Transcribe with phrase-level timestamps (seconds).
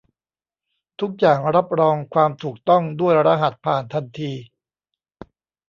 [1.01, 4.31] ทุกอย่างรับรองความถูกต้องด้วยรหัสผ่านทันที